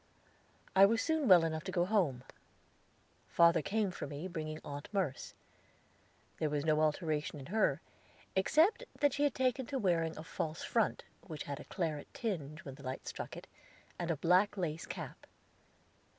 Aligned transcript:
I 0.75 0.87
was 0.87 0.99
soon 0.99 1.27
well 1.27 1.43
enough 1.45 1.63
to 1.65 1.71
go 1.71 1.85
home. 1.85 2.23
Father 3.27 3.61
came 3.61 3.91
for 3.91 4.07
me, 4.07 4.27
bringing 4.27 4.59
Aunt 4.65 4.89
Merce. 4.91 5.35
There 6.39 6.49
was 6.49 6.65
no 6.65 6.81
alteration 6.81 7.39
in 7.39 7.45
her, 7.53 7.81
except 8.35 8.83
that 8.99 9.13
she 9.13 9.25
had 9.25 9.35
taken 9.35 9.67
to 9.67 9.77
wearing 9.77 10.17
a 10.17 10.23
false 10.23 10.63
front, 10.63 11.03
which 11.27 11.43
had 11.43 11.59
a 11.59 11.65
claret 11.65 12.11
tinge 12.15 12.65
when 12.65 12.73
the 12.73 12.83
light 12.83 13.07
struck 13.07 13.37
it, 13.37 13.45
and 13.99 14.09
a 14.09 14.17
black 14.17 14.57
lace 14.57 14.87
cap. 14.87 15.27